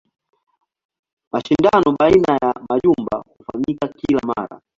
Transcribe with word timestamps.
Mashindano 1.31 1.93
baina 1.99 2.37
ya 2.41 2.55
majumba 2.69 3.23
hufanyika 3.37 3.87
kila 3.87 4.21
mara. 4.27 4.61